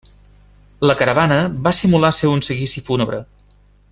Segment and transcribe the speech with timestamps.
[0.91, 3.23] La caravana va simular ser un seguici fúnebre.